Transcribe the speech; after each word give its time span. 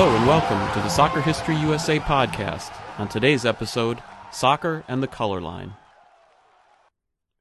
Hello 0.00 0.16
and 0.16 0.26
welcome 0.26 0.72
to 0.72 0.80
the 0.80 0.88
Soccer 0.88 1.20
History 1.20 1.54
USA 1.56 1.98
podcast. 1.98 2.74
On 2.96 3.06
today's 3.06 3.44
episode, 3.44 4.02
Soccer 4.32 4.82
and 4.88 5.02
the 5.02 5.06
Color 5.06 5.42
Line. 5.42 5.74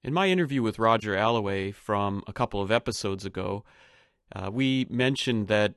In 0.03 0.13
my 0.13 0.27
interview 0.27 0.61
with 0.61 0.77
Roger 0.77 1.15
Allaway 1.15 1.73
from 1.73 2.21
a 2.27 2.33
couple 2.33 2.61
of 2.61 2.69
episodes 2.69 3.23
ago, 3.23 3.63
uh, 4.35 4.51
we 4.51 4.85
mentioned 4.89 5.47
that 5.47 5.75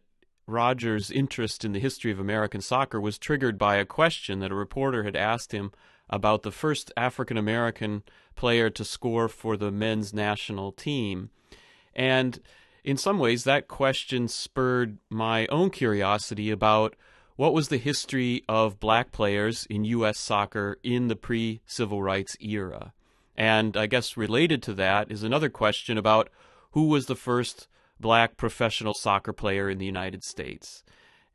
Roger's 0.49 1.13
interest 1.13 1.65
in 1.65 1.71
the 1.71 1.79
history 1.79 2.11
of 2.11 2.19
American 2.19 2.61
soccer 2.61 3.01
was 3.01 3.17
triggered 3.17 3.59
by 3.59 3.77
a 3.77 3.85
question 3.85 4.41
that 4.41 4.51
a 4.51 4.57
reporter 4.57 5.05
had 5.05 5.15
asked 5.15 5.53
him 5.53 5.71
about 6.11 6.43
the 6.43 6.51
first 6.51 6.91
African 6.97 7.37
American 7.37 8.03
player 8.35 8.71
to 8.71 8.85
score 8.85 9.29
for 9.29 9.57
the 9.57 9.71
men's 9.71 10.13
national 10.13 10.73
team. 10.73 11.31
And 11.95 12.41
in 12.85 12.97
some 12.97 13.19
ways, 13.19 13.45
that 13.45 13.69
question 13.69 14.29
spurred 14.29 14.99
my 15.09 15.47
own 15.47 15.71
curiosity 15.71 16.51
about 16.51 16.97
what 17.37 17.55
was 17.55 17.69
the 17.69 17.79
history 17.79 18.45
of 18.49 18.81
black 18.81 19.13
players 19.13 19.67
in 19.71 19.85
U.S. 19.85 20.19
soccer 20.19 20.79
in 20.83 21.09
the 21.09 21.17
pre 21.17 21.61
civil 21.67 22.03
rights 22.03 22.37
era. 22.41 22.93
And 23.37 23.77
I 23.77 23.87
guess 23.87 24.17
related 24.17 24.63
to 24.65 24.75
that 24.75 25.11
is 25.11 25.23
another 25.23 25.49
question 25.49 25.97
about 25.97 26.29
who 26.73 26.89
was 26.89 27.07
the 27.07 27.17
first 27.17 27.69
black 27.99 28.37
professional 28.37 28.95
soccer 28.95 29.33
player 29.33 29.71
in 29.71 29.79
the 29.79 29.87
United 29.87 30.25
States. 30.25 30.83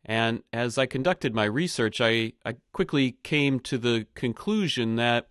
And 0.05 0.43
as 0.53 0.77
I 0.77 0.85
conducted 0.85 1.33
my 1.33 1.45
research, 1.45 1.99
I, 1.99 2.33
I 2.45 2.55
quickly 2.71 3.17
came 3.23 3.59
to 3.61 3.77
the 3.77 4.05
conclusion 4.15 4.95
that 4.95 5.27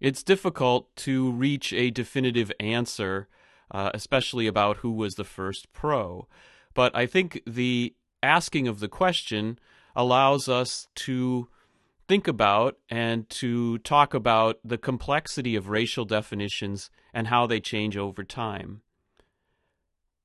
it's 0.00 0.22
difficult 0.22 0.94
to 0.96 1.30
reach 1.32 1.72
a 1.72 1.90
definitive 1.90 2.52
answer, 2.58 3.28
uh, 3.70 3.90
especially 3.94 4.46
about 4.46 4.78
who 4.78 4.92
was 4.92 5.14
the 5.14 5.24
first 5.24 5.72
pro. 5.72 6.26
But 6.74 6.94
I 6.94 7.06
think 7.06 7.42
the 7.46 7.94
asking 8.22 8.68
of 8.68 8.80
the 8.80 8.88
question 8.88 9.58
allows 9.94 10.48
us 10.48 10.88
to 10.94 11.48
think 12.06 12.26
about 12.26 12.78
and 12.88 13.28
to 13.28 13.78
talk 13.78 14.14
about 14.14 14.58
the 14.64 14.78
complexity 14.78 15.54
of 15.54 15.68
racial 15.68 16.04
definitions 16.04 16.90
and 17.12 17.26
how 17.26 17.46
they 17.46 17.60
change 17.60 17.96
over 17.96 18.24
time. 18.24 18.80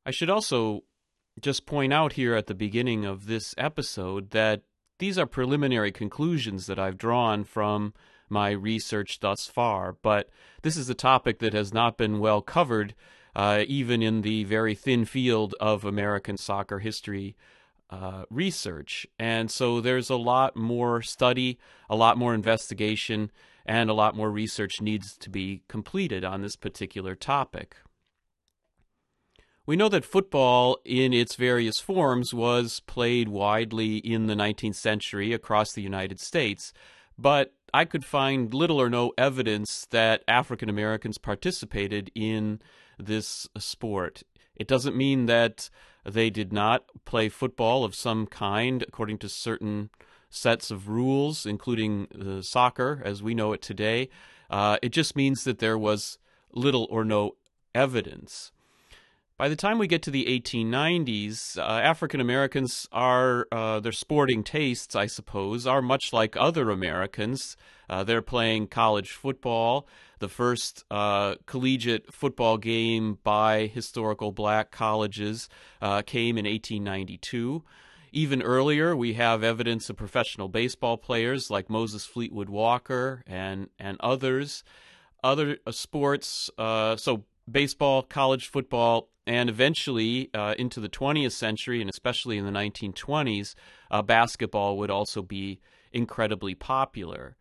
I 0.06 0.12
should 0.12 0.30
also 0.30 0.84
just 1.42 1.66
point 1.66 1.92
out 1.92 2.14
here 2.14 2.36
at 2.36 2.48
the 2.48 2.54
beginning 2.54 3.06
of 3.06 3.26
this 3.26 3.54
episode 3.58 4.32
that 4.32 4.62
these 5.00 5.18
are 5.18 5.26
preliminary 5.26 5.92
conclusions 5.92 6.68
that 6.68 6.80
I've 6.80 6.98
drawn 6.98 7.44
from 7.44 7.94
my 8.30 8.52
research 8.52 9.20
thus 9.20 9.48
far, 9.48 9.98
but 10.02 10.30
this 10.62 10.78
is 10.78 10.90
a 10.90 10.96
topic 10.96 11.40
that 11.40 11.54
has 11.54 11.74
not 11.74 11.98
been 11.98 12.20
well 12.20 12.42
covered, 12.42 12.96
uh, 13.36 13.64
even 13.68 14.02
in 14.02 14.22
the 14.22 14.44
very 14.44 14.76
thin 14.76 15.06
field 15.06 15.56
of 15.60 15.86
American 15.86 16.38
soccer 16.38 16.80
history 16.80 17.36
uh, 17.90 18.24
research. 18.30 19.06
And 19.20 19.52
so 19.52 19.80
there's 19.80 20.10
a 20.10 20.16
lot 20.16 20.56
more 20.56 21.02
study, 21.02 21.60
a 21.90 21.96
lot 21.96 22.18
more 22.18 22.34
investigation, 22.34 23.32
and 23.66 23.90
a 23.90 23.94
lot 23.94 24.16
more 24.16 24.32
research 24.32 24.82
needs 24.82 25.16
to 25.18 25.30
be 25.30 25.62
completed 25.68 26.24
on 26.26 26.42
this 26.42 26.56
particular 26.56 27.16
topic. 27.16 27.76
We 29.66 29.78
know 29.78 29.88
that 29.90 30.04
football, 30.04 30.78
in 30.84 31.14
its 31.14 31.36
various 31.36 31.80
forms, 31.80 32.34
was 32.34 32.82
played 32.82 33.30
widely 33.30 33.98
in 33.98 34.28
the 34.28 34.36
19th 34.36 34.76
century 34.76 35.32
across 35.32 35.72
the 35.72 35.82
United 35.82 36.20
States, 36.20 36.74
but 37.18 37.54
I 37.74 37.86
could 37.86 38.04
find 38.04 38.54
little 38.54 38.82
or 38.82 38.90
no 38.90 39.14
evidence 39.18 39.88
that 39.92 40.24
African 40.28 40.68
Americans 40.68 41.18
participated 41.18 42.12
in 42.14 42.60
this 42.98 43.48
sport. 43.58 44.24
It 44.56 44.68
doesn't 44.68 44.96
mean 44.96 45.26
that 45.26 45.70
they 46.06 46.30
did 46.30 46.52
not 46.54 46.86
play 47.06 47.30
football 47.30 47.84
of 47.84 47.96
some 47.96 48.28
kind 48.28 48.84
according 48.84 49.18
to 49.20 49.30
certain 49.30 49.90
sets 50.30 50.72
of 50.72 50.90
rules, 50.90 51.46
including 51.46 52.08
uh, 52.12 52.42
soccer 52.42 53.02
as 53.06 53.24
we 53.24 53.34
know 53.34 53.54
it 53.54 53.62
today. 53.62 54.10
Uh, 54.50 54.78
it 54.82 54.90
just 54.90 55.16
means 55.16 55.44
that 55.44 55.60
there 55.60 55.78
was 55.78 56.18
little 56.52 56.88
or 56.90 57.06
no 57.06 57.36
evidence. 57.74 58.52
By 59.36 59.50
the 59.50 59.56
time 59.56 59.80
we 59.80 59.88
get 59.88 60.04
to 60.04 60.12
the 60.12 60.26
1890s, 60.26 61.58
uh, 61.58 61.62
African 61.62 62.22
Americans 62.22 62.88
are, 62.92 63.48
uh, 63.52 63.80
their 63.80 63.92
sporting 63.92 64.44
tastes, 64.44 64.96
I 64.96 65.08
suppose, 65.08 65.66
are 65.66 65.82
much 65.82 66.14
like 66.14 66.38
other 66.38 66.70
Americans. 66.70 67.58
Uh, 67.90 68.04
they're 68.04 68.22
playing 68.22 68.68
college 68.68 69.12
football. 69.12 69.88
The 70.20 70.30
first 70.30 70.86
uh, 70.92 71.36
collegiate 71.48 72.14
football 72.14 72.60
game 72.60 73.18
by 73.24 73.66
historical 73.66 74.32
black 74.32 74.70
colleges 74.70 75.50
uh, 75.82 76.04
came 76.04 76.38
in 76.38 76.46
1892. 76.46 77.64
Even 78.12 78.44
earlier, 78.44 78.96
we 78.96 79.14
have 79.14 79.44
evidence 79.44 79.90
of 79.90 79.98
professional 79.98 80.48
baseball 80.48 80.96
players 80.96 81.50
like 81.50 81.72
Moses 81.72 82.06
Fleetwood 82.06 82.50
Walker 82.50 83.24
and, 83.26 83.70
and 83.80 83.98
others. 84.00 84.64
Other 85.24 85.58
uh, 85.66 85.72
sports, 85.72 86.52
so 86.56 87.24
baseball, 87.50 88.04
college 88.04 88.48
football, 88.48 89.10
and 89.26 89.50
eventually 89.50 90.30
uh, 90.34 90.56
into 90.58 90.80
the 90.80 90.90
20th 90.90 91.32
century, 91.32 91.82
and 91.82 91.90
especially 91.90 92.38
in 92.38 92.46
the 92.46 92.52
1920s, 92.52 93.56
uh, 93.92 94.02
basketball 94.02 94.78
would 94.78 94.92
also 94.92 95.22
be 95.22 95.60
incredibly 95.92 96.56
popular. 96.56 97.36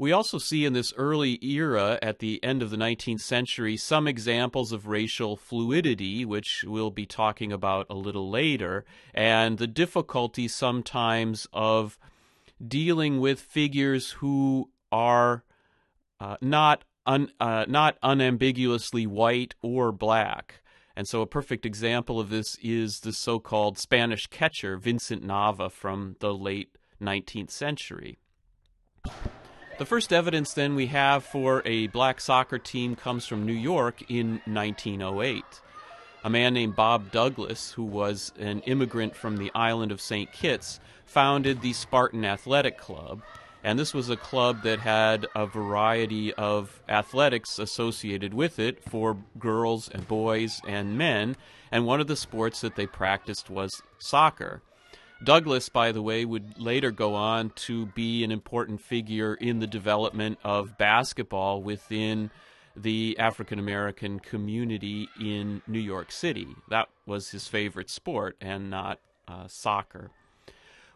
We 0.00 0.12
also 0.12 0.38
see 0.38 0.64
in 0.64 0.74
this 0.74 0.92
early 0.96 1.44
era, 1.44 1.98
at 2.00 2.20
the 2.20 2.42
end 2.44 2.62
of 2.62 2.70
the 2.70 2.76
19th 2.76 3.20
century, 3.20 3.76
some 3.76 4.06
examples 4.06 4.70
of 4.70 4.86
racial 4.86 5.36
fluidity, 5.36 6.24
which 6.24 6.64
we'll 6.66 6.92
be 6.92 7.04
talking 7.04 7.52
about 7.52 7.86
a 7.90 7.94
little 7.94 8.30
later, 8.30 8.84
and 9.12 9.58
the 9.58 9.66
difficulty 9.66 10.46
sometimes 10.46 11.48
of 11.52 11.98
dealing 12.64 13.18
with 13.18 13.40
figures 13.40 14.12
who 14.12 14.70
are 14.92 15.42
uh, 16.20 16.36
not 16.40 16.84
un, 17.04 17.30
uh, 17.40 17.64
not 17.66 17.98
unambiguously 18.00 19.04
white 19.04 19.56
or 19.62 19.90
black. 19.90 20.62
And 20.98 21.06
so, 21.06 21.20
a 21.20 21.28
perfect 21.28 21.64
example 21.64 22.18
of 22.18 22.28
this 22.28 22.58
is 22.60 22.98
the 22.98 23.12
so 23.12 23.38
called 23.38 23.78
Spanish 23.78 24.26
catcher, 24.26 24.76
Vincent 24.76 25.24
Nava, 25.24 25.70
from 25.70 26.16
the 26.18 26.34
late 26.34 26.76
19th 27.00 27.52
century. 27.52 28.18
The 29.78 29.86
first 29.86 30.12
evidence 30.12 30.54
then 30.54 30.74
we 30.74 30.86
have 30.86 31.22
for 31.22 31.62
a 31.64 31.86
black 31.86 32.20
soccer 32.20 32.58
team 32.58 32.96
comes 32.96 33.26
from 33.26 33.46
New 33.46 33.52
York 33.52 34.10
in 34.10 34.40
1908. 34.46 35.44
A 36.24 36.30
man 36.30 36.54
named 36.54 36.74
Bob 36.74 37.12
Douglas, 37.12 37.70
who 37.70 37.84
was 37.84 38.32
an 38.36 38.58
immigrant 38.62 39.14
from 39.14 39.36
the 39.36 39.52
island 39.54 39.92
of 39.92 40.00
St. 40.00 40.32
Kitts, 40.32 40.80
founded 41.04 41.60
the 41.60 41.74
Spartan 41.74 42.24
Athletic 42.24 42.76
Club, 42.76 43.22
and 43.64 43.78
this 43.78 43.92
was 43.92 44.08
a 44.08 44.16
club 44.16 44.62
that 44.62 44.80
had 44.80 45.26
a 45.34 45.46
variety 45.46 46.32
of 46.34 46.80
athletics 46.88 47.58
associated 47.58 48.32
with 48.32 48.58
it 48.58 48.82
for 48.82 49.16
girls 49.38 49.88
and 49.88 50.06
boys 50.06 50.60
and 50.66 50.96
men. 50.96 51.36
And 51.70 51.84
one 51.84 52.00
of 52.00 52.06
the 52.06 52.16
sports 52.16 52.60
that 52.60 52.76
they 52.76 52.86
practiced 52.86 53.50
was 53.50 53.82
soccer. 53.98 54.62
Douglas, 55.22 55.68
by 55.68 55.90
the 55.90 56.02
way, 56.02 56.24
would 56.24 56.58
later 56.58 56.92
go 56.92 57.14
on 57.14 57.50
to 57.50 57.86
be 57.86 58.22
an 58.22 58.30
important 58.30 58.80
figure 58.80 59.34
in 59.34 59.58
the 59.58 59.66
development 59.66 60.38
of 60.44 60.78
basketball 60.78 61.60
within 61.60 62.30
the 62.76 63.16
African 63.18 63.58
American 63.58 64.20
community 64.20 65.08
in 65.20 65.62
New 65.66 65.80
York 65.80 66.12
City. 66.12 66.46
That 66.68 66.88
was 67.04 67.30
his 67.30 67.48
favorite 67.48 67.90
sport 67.90 68.36
and 68.40 68.70
not 68.70 69.00
uh, 69.26 69.48
soccer. 69.48 70.10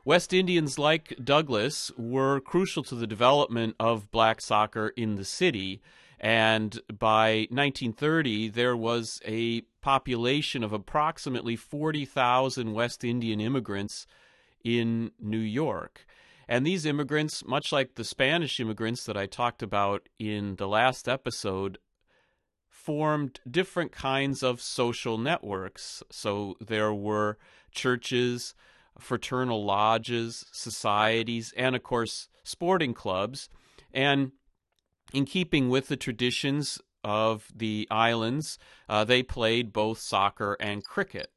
West 0.05 0.33
Indians 0.33 0.79
like 0.79 1.15
Douglas 1.23 1.93
were 1.97 2.41
crucial 2.41 2.83
to 2.85 2.97
the 2.97 3.07
development 3.07 3.77
of 3.79 4.11
black 4.11 4.41
soccer 4.41 4.89
in 4.97 5.15
the 5.15 5.25
city. 5.25 5.81
And 6.19 6.81
by 6.93 7.47
1930, 7.51 8.49
there 8.49 8.77
was 8.77 9.21
a 9.25 9.63
population 9.81 10.65
of 10.65 10.73
approximately 10.73 11.55
40,000 11.55 12.73
West 12.73 13.05
Indian 13.05 13.41
immigrants 13.41 14.07
in 14.65 15.13
New 15.21 15.39
York. 15.39 16.05
And 16.49 16.67
these 16.67 16.85
immigrants, 16.85 17.45
much 17.45 17.71
like 17.71 17.95
the 17.95 18.05
Spanish 18.05 18.59
immigrants 18.59 19.05
that 19.05 19.17
I 19.17 19.27
talked 19.27 19.63
about 19.63 20.09
in 20.19 20.57
the 20.57 20.69
last 20.69 21.09
episode, 21.09 21.79
formed 22.69 23.39
different 23.49 23.93
kinds 23.93 24.43
of 24.43 24.61
social 24.61 25.17
networks. 25.17 26.03
So 26.11 26.57
there 26.61 26.93
were 26.93 27.39
churches, 27.71 28.55
fraternal 28.99 29.65
lodges, 29.65 30.45
societies, 30.53 31.53
and 31.57 31.75
of 31.77 31.83
course, 31.83 32.29
sporting 32.45 32.95
clubs. 32.95 33.49
And 33.93 34.33
in 35.13 35.25
keeping 35.25 35.69
with 35.69 35.89
the 35.89 35.97
traditions 35.97 36.79
of 37.05 37.49
the 37.55 37.87
islands, 37.91 38.59
uh, 38.89 39.05
they 39.05 39.23
played 39.23 39.73
both 39.73 39.99
soccer 39.99 40.57
and 40.61 40.85
cricket. 40.85 41.31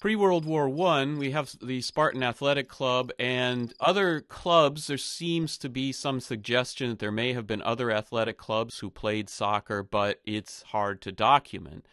Pre 0.00 0.16
World 0.16 0.44
War 0.44 0.68
I, 0.88 1.04
we 1.04 1.30
have 1.30 1.54
the 1.62 1.80
Spartan 1.80 2.24
Athletic 2.24 2.68
Club 2.68 3.12
and 3.20 3.72
other 3.78 4.20
clubs. 4.20 4.88
There 4.88 4.98
seems 4.98 5.56
to 5.58 5.68
be 5.68 5.92
some 5.92 6.18
suggestion 6.18 6.90
that 6.90 6.98
there 6.98 7.12
may 7.12 7.34
have 7.34 7.46
been 7.46 7.62
other 7.62 7.92
athletic 7.92 8.36
clubs 8.36 8.80
who 8.80 8.90
played 8.90 9.30
soccer, 9.30 9.84
but 9.84 10.20
it's 10.24 10.62
hard 10.62 11.00
to 11.02 11.12
document. 11.12 11.86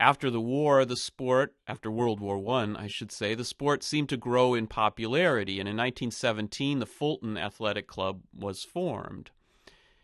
After 0.00 0.30
the 0.30 0.40
war, 0.40 0.84
the 0.84 0.96
sport, 0.96 1.54
after 1.66 1.90
World 1.90 2.20
War 2.20 2.38
I, 2.56 2.84
I 2.84 2.86
should 2.86 3.10
say, 3.10 3.34
the 3.34 3.44
sport 3.44 3.82
seemed 3.82 4.08
to 4.10 4.16
grow 4.16 4.54
in 4.54 4.68
popularity, 4.68 5.58
and 5.58 5.68
in 5.68 5.76
1917, 5.76 6.78
the 6.78 6.86
Fulton 6.86 7.36
Athletic 7.36 7.88
Club 7.88 8.22
was 8.32 8.62
formed. 8.62 9.30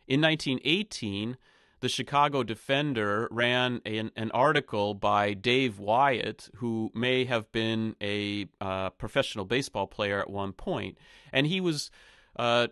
In 0.08 0.20
1918, 0.20 1.36
the 1.78 1.88
Chicago 1.88 2.42
Defender 2.42 3.28
ran 3.30 3.82
an, 3.84 4.10
an, 4.16 4.30
article 4.32 4.94
by 4.94 5.32
Dave 5.32 5.78
Wyatt, 5.78 6.48
who 6.56 6.90
may 6.94 7.24
have 7.26 7.52
been 7.52 7.94
a 8.00 8.46
uh, 8.60 8.90
professional 8.90 9.44
baseball 9.44 9.86
player 9.86 10.18
at 10.18 10.30
one 10.30 10.52
point, 10.52 10.98
and 11.32 11.46
he 11.46 11.60
was 11.60 11.90
uh, 12.36 12.68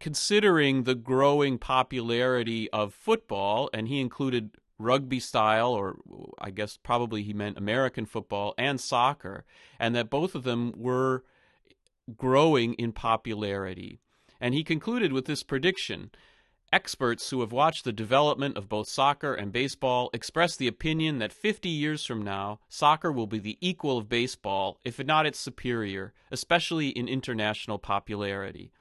considering 0.00 0.84
the 0.84 0.94
growing 0.94 1.58
popularity 1.58 2.70
of 2.70 2.94
football, 2.94 3.70
and 3.72 3.86
he 3.86 4.00
included 4.00 4.56
rugby 4.78 5.20
style, 5.20 5.72
or 5.72 5.96
I 6.38 6.50
guess 6.50 6.78
probably 6.82 7.22
he 7.22 7.32
meant 7.32 7.58
American 7.58 8.06
football 8.06 8.54
and 8.58 8.80
soccer, 8.80 9.44
and 9.78 9.94
that 9.94 10.10
both 10.10 10.34
of 10.34 10.44
them 10.44 10.72
were 10.76 11.24
growing 12.16 12.74
in 12.74 12.92
popularity. 12.92 13.98
And 14.40 14.54
he 14.54 14.62
concluded 14.62 15.12
with 15.12 15.24
this 15.26 15.42
prediction. 15.42 16.10
Experts 16.72 17.30
who 17.30 17.40
have 17.40 17.52
watched 17.52 17.84
the 17.84 17.92
development 17.92 18.56
of 18.56 18.68
both 18.68 18.88
soccer 18.88 19.32
and 19.32 19.52
baseball 19.52 20.10
express 20.12 20.56
the 20.56 20.66
opinion 20.66 21.18
that 21.18 21.32
50 21.32 21.68
years 21.68 22.04
from 22.04 22.22
now, 22.22 22.58
soccer 22.68 23.12
will 23.12 23.28
be 23.28 23.38
the 23.38 23.56
equal 23.60 23.98
of 23.98 24.08
baseball, 24.08 24.78
if 24.84 25.02
not 25.04 25.26
its 25.26 25.38
superior, 25.38 26.12
especially 26.30 26.88
in 26.88 27.08
international 27.08 27.78
popularity. 27.78 28.72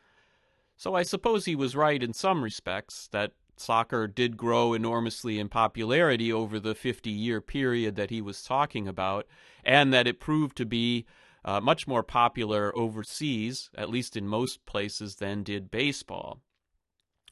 So 0.76 0.96
I 0.96 1.04
suppose 1.04 1.46
he 1.46 1.56
was 1.56 1.76
right 1.76 2.02
in 2.02 2.12
some 2.12 2.44
respects 2.44 3.08
that 3.12 3.32
soccer 3.58 4.08
did 4.08 4.38
grow 4.38 4.74
enormously 4.74 5.40
in 5.40 5.50
popularity 5.50 6.32
over 6.32 6.60
the 6.60 6.76
50 6.76 7.10
year 7.10 7.42
period 7.42 7.96
that 7.96 8.10
he 8.10 8.22
was 8.22 8.44
talking 8.44 8.88
about, 8.88 9.28
and 9.64 9.94
that 9.94 10.08
it 10.08 10.20
proved 10.20 10.58
to 10.58 10.66
be 10.66 11.06
uh, 11.44 11.62
much 11.62 11.88
more 11.88 12.04
popular 12.04 12.76
overseas, 12.78 13.70
at 13.76 13.90
least 13.90 14.18
in 14.18 14.28
most 14.28 14.66
places, 14.66 15.16
than 15.16 15.44
did 15.44 15.70
baseball. 15.72 16.42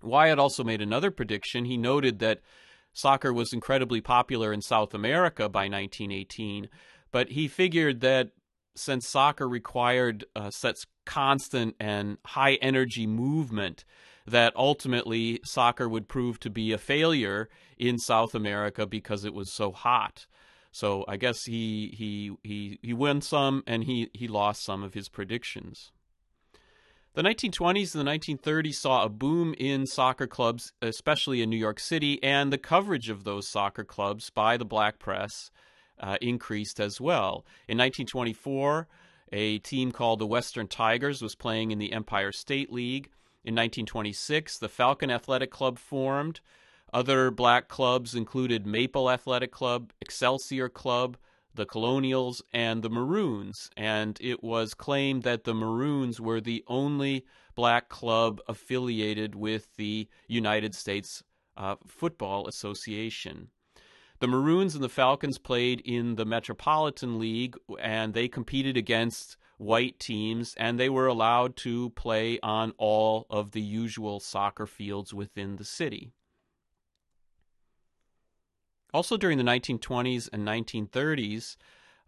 Wyatt 0.02 0.40
also 0.40 0.64
made 0.64 0.82
another 0.82 1.12
prediction. 1.12 1.66
He 1.66 1.78
noted 1.78 2.20
that 2.20 2.42
soccer 2.94 3.34
was 3.34 3.54
incredibly 3.54 4.02
popular 4.02 4.54
in 4.54 4.62
South 4.62 4.94
America 4.94 5.50
by 5.50 5.62
1918, 5.62 6.70
but 7.12 7.30
he 7.30 7.48
figured 7.48 8.02
that 8.02 8.32
since 8.76 9.08
soccer 9.08 9.48
required 9.48 10.26
uh, 10.36 10.50
such 10.50 10.86
constant 11.06 11.76
and 11.80 12.18
high 12.26 12.56
energy 12.56 13.08
movement, 13.08 13.86
that 14.26 14.54
ultimately 14.56 15.40
soccer 15.44 15.88
would 15.88 16.08
prove 16.08 16.40
to 16.40 16.50
be 16.50 16.72
a 16.72 16.78
failure 16.78 17.50
in 17.78 17.98
South 17.98 18.34
America 18.34 18.86
because 18.86 19.26
it 19.26 19.34
was 19.34 19.52
so 19.52 19.72
hot. 19.72 20.26
So 20.72 21.06
I 21.08 21.18
guess 21.18 21.46
he 21.46 21.94
he 21.98 22.32
he 22.44 22.80
he 22.82 22.94
won 22.94 23.22
some 23.22 23.64
and 23.68 23.84
he 23.84 24.10
he 24.14 24.28
lost 24.28 24.64
some 24.64 24.82
of 24.84 24.94
his 24.94 25.10
predictions. 25.10 25.92
The 27.16 27.22
1920s 27.22 27.94
and 27.94 28.08
the 28.08 28.12
1930s 28.12 28.74
saw 28.74 29.04
a 29.04 29.10
boom 29.10 29.54
in 29.60 29.86
soccer 29.86 30.26
clubs, 30.26 30.74
especially 30.82 31.44
in 31.44 31.50
New 31.52 31.58
York 31.58 31.80
City, 31.80 32.22
and 32.24 32.52
the 32.52 32.58
coverage 32.58 33.08
of 33.08 33.24
those 33.24 33.48
soccer 33.48 33.84
clubs 33.84 34.32
by 34.32 34.58
the 34.58 34.66
black 34.66 34.98
press 34.98 35.52
uh, 36.00 36.18
increased 36.22 36.80
as 36.80 37.00
well. 37.00 37.46
In 37.68 37.78
1924, 37.78 38.88
a 39.32 39.60
team 39.60 39.92
called 39.92 40.18
the 40.18 40.26
Western 40.26 40.68
Tigers 40.68 41.22
was 41.22 41.36
playing 41.36 41.70
in 41.70 41.78
the 41.78 41.94
Empire 41.94 42.32
State 42.32 42.72
League. 42.74 43.12
In 43.46 43.56
1926, 43.56 44.58
the 44.58 44.70
Falcon 44.70 45.12
Athletic 45.12 45.52
Club 45.52 45.78
formed. 45.78 46.40
Other 46.94 47.30
black 47.30 47.68
clubs 47.68 48.16
included 48.16 48.66
Maple 48.66 49.10
Athletic 49.10 49.52
Club, 49.52 49.92
Excelsior 50.00 50.70
Club, 50.70 51.18
the 51.54 51.66
Colonials, 51.66 52.42
and 52.54 52.82
the 52.82 52.90
Maroons. 52.90 53.70
And 53.76 54.18
it 54.22 54.44
was 54.44 54.74
claimed 54.74 55.24
that 55.24 55.44
the 55.44 55.54
Maroons 55.54 56.22
were 56.22 56.40
the 56.40 56.64
only 56.68 57.26
black 57.56 57.90
club 57.90 58.40
affiliated 58.48 59.36
with 59.36 59.76
the 59.76 60.08
United 60.28 60.74
States 60.74 61.24
uh, 61.58 61.76
Football 61.86 62.48
Association. 62.48 63.50
The 64.20 64.28
Maroons 64.28 64.74
and 64.74 64.84
the 64.84 64.90
Falcons 64.90 65.38
played 65.38 65.82
in 65.82 66.16
the 66.16 66.26
Metropolitan 66.26 67.20
League, 67.20 67.58
and 67.80 68.14
they 68.14 68.30
competed 68.30 68.78
against 68.78 69.36
white 69.58 70.00
teams, 70.00 70.56
and 70.58 70.80
they 70.80 70.90
were 70.90 71.08
allowed 71.08 71.56
to 71.58 71.90
play 71.92 72.40
on 72.42 72.74
all 72.78 73.26
of 73.30 73.52
the 73.52 73.62
usual 73.62 74.20
soccer 74.20 74.66
fields 74.66 75.14
within 75.14 75.56
the 75.56 75.66
city. 75.66 76.12
Also, 78.94 79.18
during 79.18 79.38
the 79.38 79.44
1920s 79.44 80.30
and 80.32 80.48
1930s, 80.48 81.56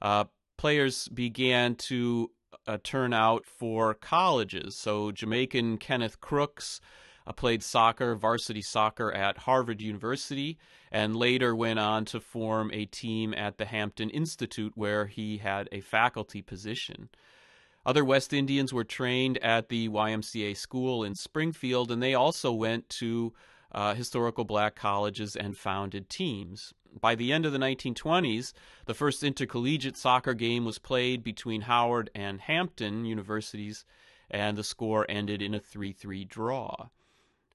uh, 0.02 0.26
players 0.58 1.08
began 1.08 1.76
to 1.76 2.32
uh, 2.68 2.78
turn 2.84 3.12
out 3.12 3.46
for 3.46 3.94
colleges. 3.94 4.76
So, 4.76 5.12
Jamaican 5.12 5.78
Kenneth 5.80 6.20
Crooks 6.20 6.80
uh, 7.26 7.34
played 7.34 7.64
soccer, 7.64 8.16
varsity 8.16 8.62
soccer 8.62 9.12
at 9.12 9.40
Harvard 9.40 9.82
University, 9.82 10.58
and 10.92 11.16
later 11.16 11.56
went 11.56 11.80
on 11.80 12.06
to 12.06 12.20
form 12.20 12.70
a 12.72 12.86
team 12.86 13.34
at 13.34 13.58
the 13.58 13.66
Hampton 13.66 14.10
Institute 14.12 14.74
where 14.76 15.08
he 15.08 15.38
had 15.38 15.68
a 15.72 15.82
faculty 15.82 16.42
position. 16.42 17.10
Other 17.86 18.04
West 18.04 18.34
Indians 18.34 18.74
were 18.74 18.84
trained 18.84 19.38
at 19.40 19.70
the 19.70 19.88
YMCA 19.90 20.58
school 20.58 21.04
in 21.04 21.14
Springfield, 21.14 21.92
and 21.92 22.02
they 22.02 22.16
also 22.16 22.52
went 22.52 22.90
to 22.90 23.34
uh, 23.72 23.94
historical 23.94 24.44
black 24.44 24.76
colleges 24.76 25.36
and 25.36 25.56
founded 25.56 26.10
teams. 26.10 26.74
By 27.00 27.14
the 27.14 27.32
end 27.32 27.46
of 27.46 27.52
the 27.52 27.60
1920s, 27.60 28.54
the 28.86 28.94
first 28.94 29.22
intercollegiate 29.22 29.98
soccer 29.98 30.34
game 30.34 30.66
was 30.66 30.80
played 30.80 31.24
between 31.24 31.62
Howard 31.62 32.10
and 32.16 32.42
Hampton 32.42 33.06
universities, 33.06 33.86
and 34.32 34.58
the 34.58 34.64
score 34.64 35.06
ended 35.08 35.42
in 35.42 35.54
a 35.54 35.60
3 35.60 35.92
3 35.92 36.26
draw. 36.26 36.88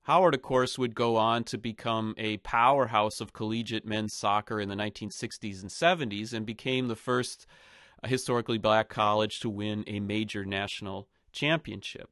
Howard, 0.02 0.34
of 0.34 0.42
course, 0.42 0.78
would 0.78 0.94
go 0.94 1.16
on 1.16 1.44
to 1.44 1.58
become 1.58 2.14
a 2.16 2.36
powerhouse 2.38 3.20
of 3.20 3.32
collegiate 3.32 3.84
men's 3.84 4.16
soccer 4.16 4.60
in 4.60 4.68
the 4.68 4.74
1960s 4.74 5.60
and 5.62 5.70
70s 5.70 6.32
and 6.32 6.46
became 6.46 6.88
the 6.88 6.96
first 6.96 7.46
a 8.02 8.08
historically 8.08 8.58
black 8.58 8.88
college 8.88 9.40
to 9.40 9.50
win 9.50 9.84
a 9.86 10.00
major 10.00 10.44
national 10.44 11.08
championship. 11.32 12.10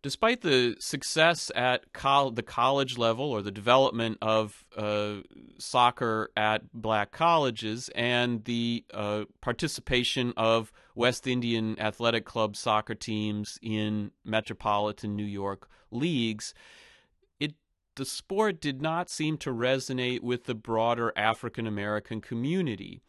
Despite 0.00 0.42
the 0.42 0.76
success 0.78 1.50
at 1.56 1.82
the 1.92 2.44
college 2.46 2.96
level 2.96 3.32
or 3.32 3.42
the 3.42 3.50
development 3.50 4.18
of 4.22 4.64
uh, 4.76 5.22
soccer 5.58 6.30
at 6.36 6.72
black 6.72 7.10
colleges 7.10 7.90
and 7.96 8.44
the 8.44 8.84
uh, 8.94 9.24
participation 9.40 10.32
of 10.36 10.72
West 10.94 11.26
Indian 11.26 11.78
Athletic 11.80 12.24
Club 12.24 12.54
soccer 12.54 12.94
teams 12.94 13.58
in 13.60 14.12
metropolitan 14.24 15.16
New 15.16 15.24
York 15.24 15.68
leagues, 15.90 16.54
the 17.98 18.04
sport 18.04 18.60
did 18.60 18.80
not 18.80 19.10
seem 19.10 19.36
to 19.38 19.50
resonate 19.50 20.20
with 20.20 20.44
the 20.44 20.54
broader 20.54 21.12
African 21.16 21.66
American 21.66 22.20
community 22.20 23.02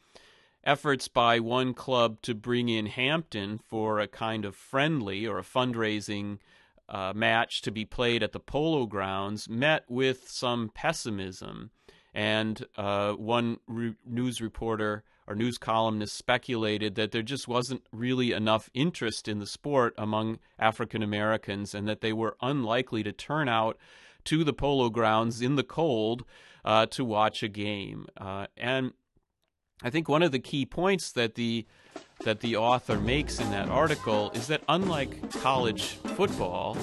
efforts 0.63 1.07
by 1.07 1.39
one 1.39 1.73
club 1.73 2.21
to 2.21 2.35
bring 2.35 2.69
in 2.69 2.87
Hampton 2.87 3.59
for 3.67 3.99
a 3.99 4.07
kind 4.07 4.45
of 4.45 4.55
friendly 4.55 5.25
or 5.25 5.39
a 5.39 5.43
fundraising 5.43 6.39
uh, 6.87 7.13
match 7.15 7.61
to 7.61 7.71
be 7.71 7.85
played 7.85 8.23
at 8.23 8.31
the 8.31 8.39
Polo 8.39 8.85
Grounds 8.85 9.47
met 9.47 9.85
with 9.87 10.29
some 10.29 10.69
pessimism. 10.73 11.71
And 12.13 12.65
uh, 12.75 13.13
one 13.13 13.59
re- 13.67 13.95
news 14.05 14.41
reporter 14.41 15.03
or 15.27 15.35
news 15.35 15.59
columnist 15.59 16.15
speculated 16.15 16.95
that 16.95 17.11
there 17.11 17.21
just 17.21 17.47
wasn't 17.47 17.83
really 17.91 18.31
enough 18.31 18.69
interest 18.73 19.27
in 19.27 19.37
the 19.37 19.45
sport 19.45 19.93
among 19.97 20.39
African 20.57 21.03
Americans 21.03 21.75
and 21.75 21.87
that 21.87 22.01
they 22.01 22.11
were 22.11 22.35
unlikely 22.41 23.03
to 23.03 23.11
turn 23.11 23.47
out 23.47 23.77
to 24.25 24.43
the 24.43 24.53
polo 24.53 24.89
grounds 24.89 25.39
in 25.41 25.55
the 25.55 25.63
cold 25.63 26.25
uh, 26.65 26.87
to 26.87 27.05
watch 27.05 27.43
a 27.43 27.47
game. 27.47 28.07
Uh, 28.17 28.47
and 28.57 28.93
I 29.81 29.89
think 29.89 30.09
one 30.09 30.23
of 30.23 30.31
the 30.31 30.39
key 30.39 30.65
points 30.65 31.11
that 31.13 31.35
the 31.35 31.65
that 32.25 32.41
the 32.41 32.57
author 32.57 32.99
makes 32.99 33.39
in 33.39 33.49
that 33.51 33.69
article 33.69 34.29
is 34.31 34.47
that 34.47 34.61
unlike 34.67 35.31
college 35.39 35.93
football, 36.17 36.77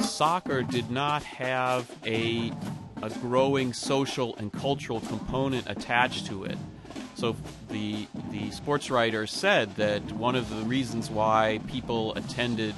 soccer 0.00 0.62
did 0.62 0.90
not 0.92 1.24
have 1.24 1.90
a 2.06 2.52
a 3.02 3.10
growing 3.20 3.72
social 3.72 4.36
and 4.36 4.52
cultural 4.52 5.00
component 5.00 5.68
attached 5.68 6.26
to 6.26 6.44
it. 6.44 6.56
So 7.16 7.34
the 7.68 8.06
the 8.30 8.52
sports 8.52 8.88
writer 8.88 9.26
said 9.26 9.74
that 9.74 10.02
one 10.12 10.36
of 10.36 10.50
the 10.50 10.62
reasons 10.62 11.10
why 11.10 11.58
people 11.66 12.14
attended 12.14 12.76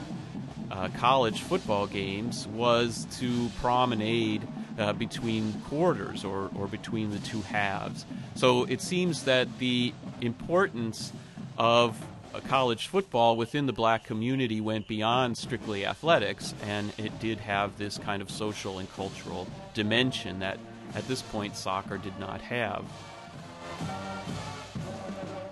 uh, 0.70 0.88
college 0.96 1.42
football 1.42 1.86
games 1.86 2.46
was 2.48 3.06
to 3.18 3.50
promenade 3.60 4.48
uh, 4.78 4.92
between 4.94 5.52
quarters 5.64 6.24
or, 6.24 6.50
or 6.56 6.66
between 6.66 7.10
the 7.10 7.18
two 7.20 7.42
halves. 7.42 8.06
So 8.34 8.64
it 8.64 8.80
seems 8.80 9.24
that 9.24 9.58
the 9.58 9.92
importance 10.20 11.12
of 11.56 12.00
college 12.48 12.88
football 12.88 13.36
within 13.36 13.66
the 13.66 13.72
black 13.72 14.04
community 14.04 14.60
went 14.60 14.88
beyond 14.88 15.38
strictly 15.38 15.86
athletics, 15.86 16.54
and 16.64 16.92
it 16.98 17.18
did 17.20 17.38
have 17.38 17.78
this 17.78 17.96
kind 17.98 18.20
of 18.20 18.30
social 18.30 18.78
and 18.78 18.92
cultural 18.92 19.46
dimension 19.72 20.40
that 20.40 20.58
at 20.94 21.06
this 21.06 21.22
point 21.22 21.56
soccer 21.56 21.96
did 21.96 22.18
not 22.18 22.40
have. 22.40 22.84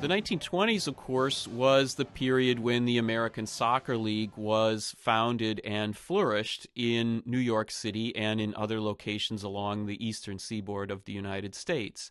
The 0.00 0.08
1920s, 0.08 0.88
of 0.88 0.96
course, 0.96 1.46
was 1.46 1.94
the 1.94 2.04
period 2.04 2.58
when 2.58 2.86
the 2.86 2.98
American 2.98 3.46
Soccer 3.46 3.96
League 3.96 4.32
was 4.34 4.96
founded 4.98 5.60
and 5.64 5.96
flourished 5.96 6.66
in 6.74 7.22
New 7.24 7.38
York 7.38 7.70
City 7.70 8.14
and 8.16 8.40
in 8.40 8.52
other 8.56 8.80
locations 8.80 9.44
along 9.44 9.86
the 9.86 10.04
eastern 10.04 10.40
seaboard 10.40 10.90
of 10.90 11.04
the 11.04 11.12
United 11.12 11.54
States. 11.54 12.10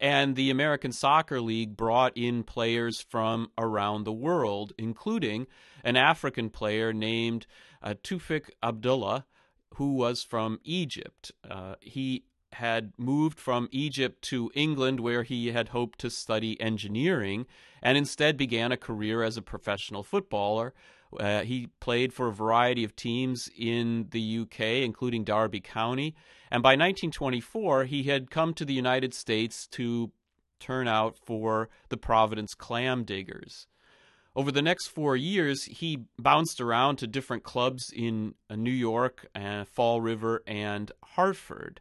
And 0.00 0.34
the 0.34 0.50
American 0.50 0.92
Soccer 0.92 1.40
League 1.42 1.76
brought 1.76 2.16
in 2.16 2.42
players 2.42 3.00
from 3.02 3.50
around 3.58 4.04
the 4.04 4.12
world, 4.12 4.72
including 4.78 5.46
an 5.84 5.96
African 5.96 6.48
player 6.48 6.92
named 6.92 7.46
uh, 7.82 7.94
Tufik 8.02 8.50
Abdullah, 8.62 9.26
who 9.74 9.92
was 9.92 10.22
from 10.22 10.58
Egypt. 10.64 11.32
Uh, 11.48 11.74
he 11.80 12.24
had 12.54 12.92
moved 12.96 13.38
from 13.38 13.68
Egypt 13.70 14.22
to 14.22 14.50
England, 14.54 15.00
where 15.00 15.22
he 15.22 15.48
had 15.52 15.68
hoped 15.68 15.98
to 16.00 16.10
study 16.10 16.60
engineering, 16.60 17.46
and 17.82 17.96
instead 17.96 18.36
began 18.36 18.72
a 18.72 18.76
career 18.76 19.22
as 19.22 19.36
a 19.36 19.42
professional 19.42 20.02
footballer. 20.02 20.74
Uh, 21.18 21.40
he 21.40 21.68
played 21.80 22.12
for 22.12 22.28
a 22.28 22.32
variety 22.32 22.84
of 22.84 22.94
teams 22.94 23.48
in 23.56 24.06
the 24.10 24.38
UK, 24.40 24.60
including 24.84 25.24
Derby 25.24 25.60
County. 25.60 26.14
And 26.50 26.62
by 26.62 26.70
1924, 26.70 27.84
he 27.84 28.04
had 28.04 28.30
come 28.30 28.54
to 28.54 28.64
the 28.64 28.74
United 28.74 29.14
States 29.14 29.66
to 29.68 30.12
turn 30.60 30.86
out 30.86 31.16
for 31.16 31.68
the 31.88 31.96
Providence 31.96 32.54
Clam 32.54 33.04
Diggers. 33.04 33.66
Over 34.36 34.52
the 34.52 34.62
next 34.62 34.86
four 34.88 35.16
years, 35.16 35.64
he 35.64 36.04
bounced 36.18 36.60
around 36.60 36.96
to 36.96 37.06
different 37.06 37.42
clubs 37.42 37.90
in 37.94 38.34
uh, 38.48 38.54
New 38.54 38.70
York, 38.70 39.26
uh, 39.34 39.64
Fall 39.64 40.00
River, 40.00 40.42
and 40.46 40.92
Hartford. 41.02 41.80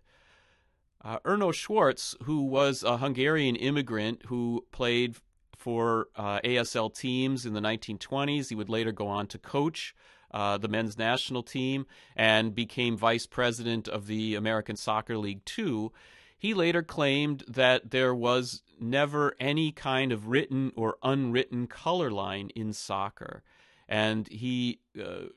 Uh, 1.02 1.20
Erno 1.20 1.54
Schwarz, 1.54 2.16
who 2.24 2.44
was 2.44 2.84
a 2.84 2.98
Hungarian 2.98 3.56
immigrant 3.56 4.24
who 4.26 4.66
played 4.72 5.18
for 5.60 6.08
uh, 6.16 6.40
ASL 6.40 6.94
teams 6.94 7.46
in 7.46 7.54
the 7.54 7.60
1920s, 7.60 8.48
he 8.48 8.56
would 8.56 8.70
later 8.70 8.94
go 8.94 9.08
on 9.08 9.28
to 9.28 9.38
coach 9.38 9.94
uh, 10.32 10.58
the 10.58 10.70
men's 10.70 10.98
national 10.98 11.44
team 11.44 11.86
and 12.16 12.56
became 12.56 12.96
vice 12.96 13.26
president 13.26 13.88
of 13.88 14.08
the 14.08 14.36
American 14.36 14.78
Soccer 14.78 15.18
League, 15.18 15.44
too. 15.44 15.92
He 16.38 16.54
later 16.54 16.82
claimed 16.82 17.44
that 17.48 17.92
there 17.92 18.16
was 18.16 18.64
never 18.80 19.36
any 19.40 19.74
kind 19.74 20.14
of 20.14 20.28
written 20.28 20.72
or 20.78 20.96
unwritten 21.04 21.68
color 21.68 22.10
line 22.10 22.50
in 22.56 22.72
soccer. 22.72 23.44
And 23.90 24.30
he 24.30 24.80
uh, 24.98 25.28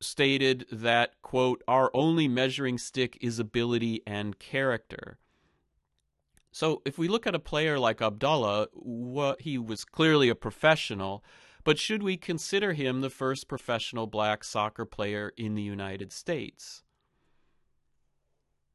stated 0.00 0.64
that, 0.72 1.20
quote, 1.20 1.62
our 1.68 1.90
only 1.92 2.28
measuring 2.28 2.78
stick 2.78 3.18
is 3.20 3.38
ability 3.38 4.02
and 4.06 4.38
character. 4.38 5.18
So 6.54 6.82
if 6.84 6.96
we 6.98 7.08
look 7.08 7.26
at 7.26 7.34
a 7.34 7.40
player 7.40 7.80
like 7.80 8.00
Abdullah, 8.00 8.68
what, 8.74 9.40
he 9.40 9.58
was 9.58 9.84
clearly 9.84 10.28
a 10.28 10.36
professional, 10.36 11.24
but 11.64 11.80
should 11.80 12.00
we 12.00 12.16
consider 12.16 12.74
him 12.74 13.00
the 13.00 13.10
first 13.10 13.48
professional 13.48 14.06
black 14.06 14.44
soccer 14.44 14.84
player 14.84 15.32
in 15.36 15.56
the 15.56 15.62
United 15.62 16.12
States? 16.12 16.84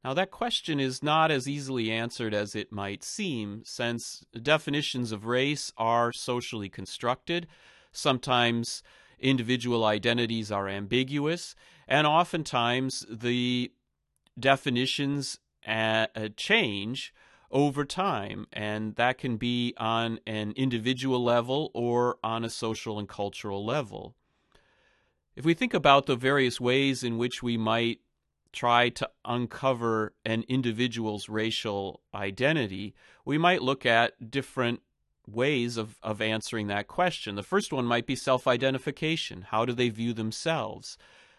Now, 0.04 0.14
that 0.14 0.30
question 0.30 0.82
is 0.82 1.02
not 1.02 1.32
as 1.32 1.48
easily 1.48 1.90
answered 1.90 2.34
as 2.34 2.54
it 2.54 2.70
might 2.70 3.02
seem, 3.02 3.62
since 3.64 4.26
definitions 4.44 5.14
of 5.14 5.26
race 5.26 5.72
are 5.78 6.12
socially 6.12 6.68
constructed. 6.68 7.48
Sometimes 7.94 8.84
individual 9.22 9.86
identities 9.86 10.52
are 10.52 10.68
ambiguous, 10.68 11.56
and 11.88 12.06
oftentimes 12.06 13.06
the 13.10 13.72
definitions 14.38 15.40
uh, 15.66 16.08
change 16.36 17.14
over 17.52 17.86
time, 17.86 18.46
and 18.54 18.96
that 18.96 19.18
can 19.18 19.38
be 19.38 19.74
on 19.78 20.20
an 20.28 20.54
individual 20.56 21.24
level 21.24 21.72
or 21.74 22.18
on 22.24 22.44
a 22.44 22.50
social 22.50 23.00
and 23.00 23.08
cultural 23.08 23.66
level. 23.66 24.16
If 25.36 25.46
we 25.46 25.54
think 25.54 25.74
about 25.74 26.06
the 26.06 26.16
various 26.16 26.60
ways 26.60 27.04
in 27.04 27.18
which 27.18 27.42
we 27.42 27.58
might 27.58 28.02
try 28.52 28.90
to 28.90 29.10
uncover 29.26 30.14
an 30.26 30.44
individual's 30.48 31.30
racial 31.30 32.02
identity, 32.14 32.94
we 33.26 33.38
might 33.38 33.62
look 33.62 33.86
at 33.86 34.32
different 34.32 34.82
ways 35.28 35.78
of, 35.78 35.98
of 36.02 36.22
answering 36.22 36.68
that 36.68 36.88
question. 36.88 37.36
The 37.36 37.44
first 37.44 37.72
one 37.72 37.86
might 37.86 38.08
be 38.08 38.16
self 38.16 38.48
identification. 38.48 39.44
How 39.50 39.66
do 39.66 39.74
they 39.74 39.90
view 39.90 40.14
themselves? 40.14 40.98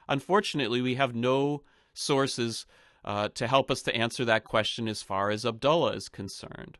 Unfortunately, 0.08 0.80
we 0.80 0.94
have 0.94 1.14
no 1.14 1.62
sources 1.92 2.66
uh, 3.04 3.28
to 3.34 3.46
help 3.46 3.70
us 3.70 3.82
to 3.82 3.94
answer 3.94 4.24
that 4.24 4.44
question 4.44 4.88
as 4.88 5.02
far 5.02 5.30
as 5.30 5.46
Abdullah 5.46 5.92
is 5.92 6.08
concerned. 6.08 6.78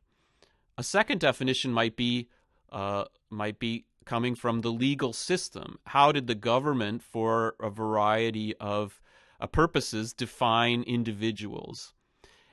A 0.77 0.83
second 0.83 1.21
definition 1.21 1.73
might 1.73 1.97
be 1.97 2.29
uh, 2.71 3.05
might 3.31 3.59
be 3.59 3.85
coming 4.05 4.35
from 4.35 4.61
the 4.61 4.73
legal 4.73 5.13
system. 5.13 5.79
How 5.87 6.13
did 6.13 6.27
the 6.27 6.35
government, 6.35 7.03
for 7.03 7.55
a 7.61 7.71
variety 7.71 8.57
of 8.57 9.01
uh, 9.41 9.47
purposes, 9.47 10.13
define 10.13 10.83
individuals? 10.83 11.93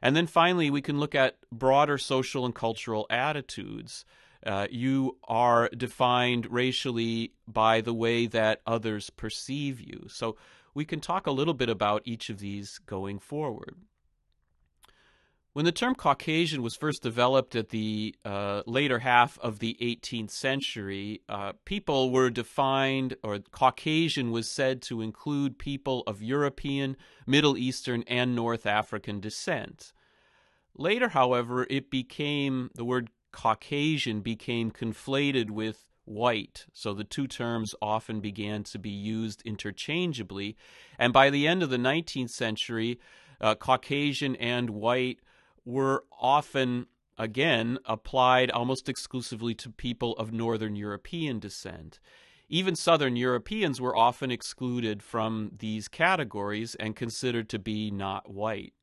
And 0.02 0.16
then 0.16 0.28
finally, 0.28 0.70
we 0.70 0.82
can 0.82 1.00
look 1.00 1.16
at 1.16 1.38
broader 1.52 1.98
social 1.98 2.46
and 2.46 2.54
cultural 2.54 3.08
attitudes. 3.10 4.06
Uh, 4.46 4.68
you 4.70 5.18
are 5.28 5.70
defined 5.70 6.52
racially 6.52 7.32
by 7.48 7.82
the 7.82 7.94
way 7.94 8.28
that 8.28 8.62
others 8.68 9.10
perceive 9.10 9.82
you. 9.82 10.06
So 10.08 10.36
we 10.78 10.86
can 10.86 11.00
talk 11.00 11.26
a 11.26 11.32
little 11.32 11.56
bit 11.56 11.70
about 11.70 12.04
each 12.06 12.30
of 12.30 12.38
these 12.38 12.78
going 12.86 13.18
forward. 13.18 13.78
When 15.54 15.66
the 15.66 15.72
term 15.72 15.96
Caucasian 15.96 16.62
was 16.62 16.76
first 16.76 17.02
developed 17.02 17.56
at 17.56 17.70
the 17.70 18.14
uh, 18.24 18.62
later 18.68 19.00
half 19.00 19.40
of 19.40 19.58
the 19.58 19.76
18th 19.82 20.30
century, 20.30 21.24
uh, 21.28 21.54
people 21.66 22.12
were 22.12 22.30
defined, 22.30 23.16
or 23.24 23.40
Caucasian 23.40 24.30
was 24.30 24.48
said 24.48 24.84
to 24.84 25.02
include 25.02 25.58
people 25.58 26.04
of 26.06 26.22
European, 26.22 26.96
Middle 27.26 27.58
Eastern, 27.58 28.04
and 28.04 28.36
North 28.36 28.68
African 28.68 29.20
descent. 29.20 29.94
Later, 30.76 31.10
however, 31.10 31.66
it 31.72 31.90
became 31.90 32.70
the 32.76 32.86
word 32.86 33.10
Caucasian 33.32 34.22
became 34.22 34.70
conflated 34.70 35.50
with 35.50 35.88
white. 36.08 36.66
So 36.74 36.94
the 36.94 37.04
two 37.04 37.28
terms 37.28 37.74
often 37.82 38.20
began 38.20 38.64
to 38.66 38.80
be 38.80 38.90
used 38.90 39.42
interchangeably. 39.46 40.56
And 40.98 41.14
by 41.14 41.30
the 41.30 41.48
end 41.48 41.64
of 41.64 41.70
the 41.70 41.78
19th 41.78 42.30
century, 42.30 43.00
uh, 43.40 43.56
Caucasian 43.56 44.36
and 44.38 44.72
white 44.72 45.20
were 45.66 46.06
often, 46.20 46.88
again, 47.18 47.78
applied 47.86 48.50
almost 48.52 48.88
exclusively 48.88 49.54
to 49.56 49.70
people 49.70 50.14
of 50.14 50.32
Northern 50.32 50.76
European 50.76 51.40
descent. 51.40 52.00
Even 52.50 52.76
Southern 52.76 53.18
Europeans 53.18 53.82
were 53.82 53.96
often 53.96 54.32
excluded 54.32 55.04
from 55.04 55.52
these 55.60 55.90
categories 55.90 56.76
and 56.76 56.96
considered 56.96 57.50
to 57.50 57.60
be 57.60 57.92
not 57.92 58.32
white. 58.32 58.74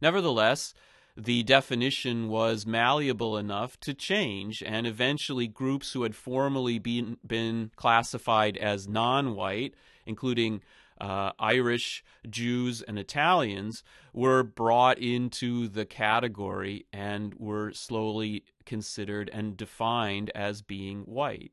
Nevertheless, 0.00 0.74
the 1.18 1.42
definition 1.42 2.28
was 2.28 2.64
malleable 2.64 3.36
enough 3.36 3.78
to 3.80 3.92
change, 3.92 4.62
and 4.62 4.86
eventually 4.86 5.48
groups 5.48 5.92
who 5.92 6.04
had 6.04 6.14
formerly 6.14 6.78
been, 6.78 7.16
been 7.26 7.72
classified 7.74 8.56
as 8.56 8.86
non 8.86 9.34
white, 9.34 9.74
including 10.06 10.62
uh, 11.00 11.32
Irish, 11.38 12.04
Jews, 12.30 12.82
and 12.82 13.00
Italians, 13.00 13.82
were 14.12 14.44
brought 14.44 14.98
into 14.98 15.66
the 15.66 15.84
category 15.84 16.86
and 16.92 17.34
were 17.34 17.72
slowly 17.72 18.44
considered 18.64 19.28
and 19.32 19.56
defined 19.56 20.30
as 20.36 20.62
being 20.62 21.00
white. 21.00 21.50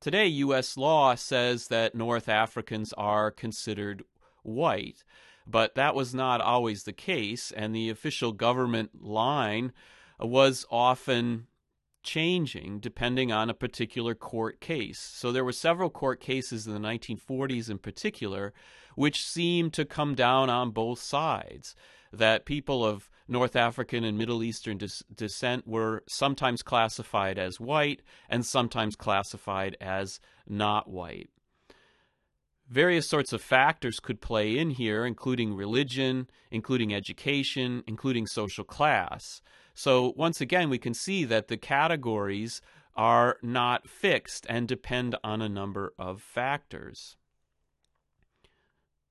Today, 0.00 0.26
U.S. 0.26 0.76
law 0.76 1.16
says 1.16 1.68
that 1.68 1.94
North 1.94 2.28
Africans 2.28 2.92
are 2.94 3.32
considered 3.32 4.04
white. 4.42 5.02
But 5.46 5.74
that 5.74 5.94
was 5.94 6.14
not 6.14 6.40
always 6.40 6.84
the 6.84 6.92
case, 6.92 7.50
and 7.52 7.74
the 7.74 7.90
official 7.90 8.32
government 8.32 9.02
line 9.02 9.72
was 10.18 10.64
often 10.70 11.46
changing 12.02 12.80
depending 12.80 13.30
on 13.30 13.48
a 13.48 13.54
particular 13.54 14.14
court 14.14 14.60
case. 14.60 14.98
So 14.98 15.30
there 15.30 15.44
were 15.44 15.52
several 15.52 15.90
court 15.90 16.20
cases 16.20 16.66
in 16.66 16.72
the 16.74 16.80
1940s 16.80 17.70
in 17.70 17.78
particular 17.78 18.52
which 18.94 19.24
seemed 19.24 19.72
to 19.74 19.84
come 19.84 20.14
down 20.14 20.50
on 20.50 20.70
both 20.70 20.98
sides. 20.98 21.74
That 22.12 22.44
people 22.44 22.84
of 22.84 23.08
North 23.26 23.56
African 23.56 24.04
and 24.04 24.18
Middle 24.18 24.42
Eastern 24.42 24.76
des- 24.76 25.02
descent 25.14 25.66
were 25.66 26.02
sometimes 26.06 26.62
classified 26.62 27.38
as 27.38 27.58
white 27.58 28.02
and 28.28 28.44
sometimes 28.44 28.96
classified 28.96 29.78
as 29.80 30.20
not 30.46 30.90
white 30.90 31.30
various 32.68 33.08
sorts 33.08 33.32
of 33.32 33.42
factors 33.42 34.00
could 34.00 34.20
play 34.20 34.56
in 34.56 34.70
here, 34.70 35.04
including 35.04 35.54
religion, 35.54 36.28
including 36.50 36.94
education, 36.94 37.82
including 37.86 38.26
social 38.26 38.64
class. 38.64 39.42
So, 39.74 40.12
once 40.16 40.40
again, 40.40 40.70
we 40.70 40.78
can 40.78 40.94
see 40.94 41.24
that 41.24 41.48
the 41.48 41.56
categories 41.56 42.60
are 42.94 43.38
not 43.42 43.88
fixed 43.88 44.46
and 44.48 44.68
depend 44.68 45.16
on 45.24 45.40
a 45.40 45.48
number 45.48 45.94
of 45.98 46.20
factors. 46.20 47.16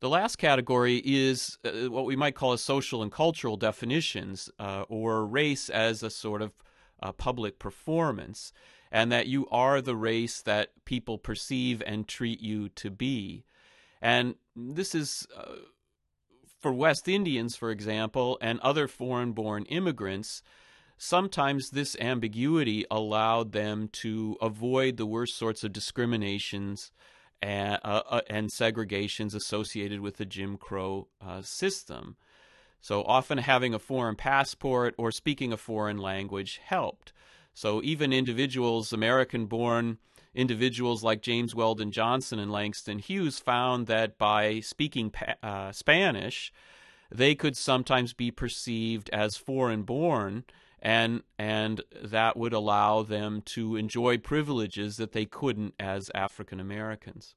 The 0.02 0.10
last 0.10 0.38
category 0.38 1.02
is 1.06 1.58
uh, 1.64 1.90
what 1.90 2.06
we 2.06 2.16
might 2.16 2.36
call 2.36 2.54
a 2.54 2.58
social 2.58 3.04
and 3.04 3.12
cultural 3.12 3.58
definitions, 3.58 4.50
uh, 4.60 4.84
or 4.90 5.26
race 5.26 5.70
as 5.70 6.02
a 6.02 6.10
sort 6.10 6.42
of 6.42 6.54
uh, 7.02 7.12
public 7.12 7.60
performance, 7.60 8.52
and 8.92 9.12
that 9.12 9.28
you 9.28 9.48
are 9.50 9.82
the 9.82 9.96
race 9.96 10.42
that 10.42 10.70
people 10.86 11.18
perceive 11.18 11.82
and 11.86 12.08
treat 12.08 12.42
you 12.42 12.70
to 12.70 12.90
be. 12.90 13.46
And 14.02 14.36
this 14.56 14.94
is 14.94 15.28
uh, 15.36 15.56
for 16.60 16.72
West 16.72 17.08
Indians, 17.08 17.56
for 17.56 17.72
example, 17.72 18.38
and 18.42 18.60
other 18.60 18.88
foreign 18.88 19.32
born 19.32 19.66
immigrants. 19.66 20.44
Sometimes 20.98 21.70
this 21.70 21.96
ambiguity 22.00 22.86
allowed 22.92 23.54
them 23.54 23.90
to 23.94 24.38
avoid 24.42 24.98
the 24.98 25.06
worst 25.06 25.38
sorts 25.38 25.64
of 25.64 25.74
discriminations 25.74 26.92
and, 27.42 27.80
uh, 27.84 28.04
uh, 28.08 28.22
and 28.30 28.50
segregations 28.50 29.34
associated 29.34 30.02
with 30.02 30.18
the 30.18 30.26
Jim 30.26 30.58
Crow 30.58 31.08
uh, 31.20 31.42
system. 31.42 32.18
So 32.82 33.04
often 33.04 33.40
having 33.40 33.74
a 33.74 33.80
foreign 33.80 34.16
passport 34.16 34.94
or 34.98 35.12
speaking 35.12 35.52
a 35.52 35.58
foreign 35.58 35.98
language 35.98 36.60
helped. 36.64 37.14
So 37.54 37.82
even 37.84 38.14
individuals, 38.14 38.94
American 38.94 39.46
born 39.46 39.98
individuals 40.34 41.04
like 41.04 41.22
James 41.22 41.54
Weldon 41.54 41.92
Johnson 41.92 42.40
and 42.40 42.52
Langston 42.52 43.00
Hughes, 43.00 43.40
found 43.40 43.88
that 43.88 44.18
by 44.18 44.62
speaking 44.62 45.12
uh, 45.44 45.72
Spanish, 45.72 46.54
they 47.12 47.36
could 47.36 47.58
sometimes 47.58 48.14
be 48.14 48.32
perceived 48.32 49.10
as 49.10 49.36
foreign 49.36 49.84
born 49.84 50.46
and 50.82 51.22
and 51.38 51.82
that 52.02 52.36
would 52.36 52.54
allow 52.54 53.04
them 53.04 53.42
to 53.46 53.76
enjoy 53.76 54.18
privileges 54.18 54.98
that 54.98 55.12
they 55.12 55.26
couldn't 55.26 55.76
as 55.80 56.10
African 56.16 56.60
Americans. 56.60 57.36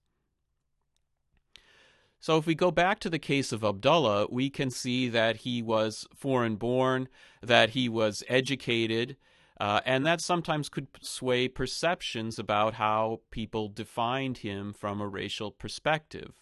So 2.19 2.39
if 2.39 2.47
we 2.47 2.55
go 2.55 2.71
back 2.71 3.01
to 3.01 3.11
the 3.11 3.19
case 3.19 3.53
of 3.53 3.63
Abdullah, 3.63 4.29
we 4.31 4.49
can 4.49 4.71
see 4.71 5.11
that 5.11 5.39
he 5.39 5.61
was 5.61 6.07
foreign 6.17 6.57
born, 6.57 7.09
that 7.43 7.71
he 7.71 7.87
was 7.87 8.25
educated, 8.29 9.19
uh, 9.61 9.81
and 9.85 10.05
that 10.05 10.21
sometimes 10.21 10.69
could 10.69 10.89
sway 11.01 11.49
perceptions 11.49 12.39
about 12.39 12.75
how 12.75 13.21
people 13.31 13.69
defined 13.69 14.39
him 14.39 14.73
from 14.73 15.01
a 15.01 15.09
racial 15.09 15.51
perspective. 15.51 16.33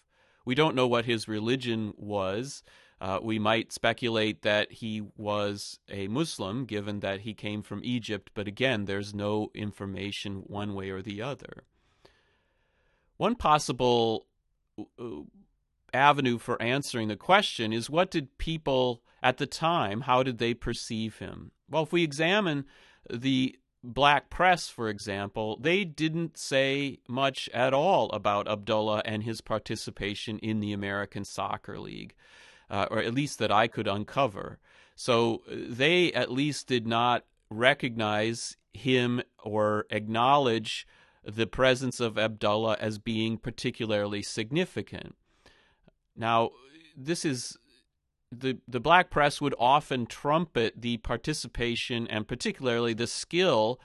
We 0.45 0.55
don't 0.55 0.75
know 0.75 0.89
what 0.89 1.05
his 1.05 1.29
religion 1.29 1.93
was. 1.97 2.63
Uh, 3.01 3.19
we 3.23 3.39
might 3.39 3.73
speculate 3.73 4.43
that 4.43 4.73
he 4.73 5.03
was 5.17 5.79
a 5.91 6.09
Muslim, 6.09 6.65
given 6.65 7.01
that 7.01 7.21
he 7.21 7.35
came 7.35 7.63
from 7.63 7.81
Egypt, 7.85 8.31
but 8.33 8.47
again, 8.47 8.85
there's 8.85 9.13
no 9.13 9.51
information 9.55 10.45
one 10.47 10.75
way 10.75 10.91
or 10.91 11.03
the 11.03 11.21
other. 11.21 11.65
One 13.17 13.35
possible 13.35 14.27
avenue 15.93 16.39
for 16.39 16.61
answering 16.63 17.09
the 17.09 17.17
question 17.17 17.73
is 17.73 17.91
what 17.91 18.11
did 18.11 18.39
people 18.39 19.03
at 19.23 19.37
the 19.37 19.47
time, 19.47 20.03
how 20.03 20.23
did 20.23 20.39
they 20.39 20.55
perceive 20.55 21.19
him? 21.19 21.53
Well, 21.73 21.83
if 21.83 21.93
we 21.93 22.05
examine 22.05 22.67
the 23.11 23.59
black 23.83 24.31
press, 24.31 24.69
for 24.69 24.89
example, 24.89 25.59
they 25.61 25.85
didn't 25.85 26.39
say 26.39 27.01
much 27.09 27.49
at 27.53 27.75
all 27.75 28.11
about 28.11 28.47
Abdullah 28.47 29.03
and 29.05 29.25
his 29.25 29.41
participation 29.41 30.39
in 30.39 30.61
the 30.61 30.73
American 30.73 31.25
Soccer 31.25 31.81
League 31.81 32.15
uh, 32.73 32.87
or 32.91 32.99
at 32.99 33.15
least 33.15 33.39
that 33.39 33.53
I 33.53 33.69
could 33.69 33.87
uncover. 33.87 34.59
So 34.97 35.43
uh, 35.49 35.55
they 35.69 36.13
at 36.13 36.33
least 36.33 36.67
did 36.67 36.87
not 36.87 37.25
recognize 37.51 38.57
him 38.73 39.23
or 39.45 39.87
acknowledge 39.91 40.87
the 41.23 41.47
presence 41.47 42.01
of 42.01 42.19
Abdullah 42.19 42.79
as 42.81 42.99
being 42.99 43.37
particularly 43.37 44.23
significant. 44.23 45.15
Now, 46.17 46.51
this 46.97 47.25
is 47.25 47.59
the 48.33 48.59
the 48.67 48.81
black 48.81 49.11
press 49.11 49.41
would 49.41 49.55
often 49.59 50.07
trumpet 50.07 50.81
the 50.81 50.97
participation 50.99 52.07
and 52.09 52.27
particularly 52.27 52.95
the 52.95 53.07
skill 53.07 53.79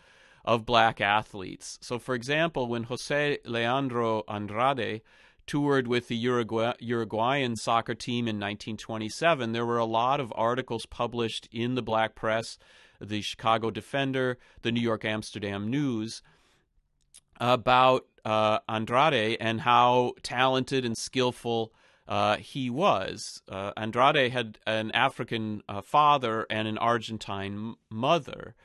of 0.46 0.66
black 0.66 1.02
athletes. 1.02 1.78
So, 1.82 2.00
for 2.00 2.16
example, 2.16 2.68
when 2.68 2.84
Jose 2.84 3.40
Leandro 3.44 4.24
Andrade 4.30 5.02
toured 5.46 5.88
with 5.88 6.08
the 6.08 6.16
Uruguay, 6.16 6.74
Uruguayan 6.80 7.58
soccer 7.58 7.94
team 7.94 8.28
in 8.28 8.38
1927, 8.38 9.52
there 9.52 9.66
were 9.66 9.78
a 9.78 9.86
lot 9.86 10.20
of 10.22 10.32
articles 10.36 10.86
published 10.86 11.50
in 11.52 11.76
the 11.76 11.82
black 11.82 12.16
press, 12.16 12.58
the 13.02 13.22
Chicago 13.22 13.70
Defender, 13.70 14.38
the 14.62 14.72
New 14.72 14.82
York 14.82 15.04
Amsterdam 15.04 15.70
News, 15.70 16.22
about 17.40 18.06
uh, 18.24 18.60
Andrade 18.70 19.38
and 19.40 19.62
how 19.62 20.14
talented 20.24 20.86
and 20.86 20.98
skillful 20.98 21.74
uh, 22.08 22.38
he 22.38 22.70
was. 22.70 23.42
Uh, 23.50 23.72
Andrade 23.76 24.32
had 24.32 24.60
an 24.66 24.92
African 24.92 25.62
uh, 25.68 25.82
father 25.82 26.46
and 26.50 26.68
an 26.68 26.78
Argentine 26.78 27.76
mother. 27.90 28.56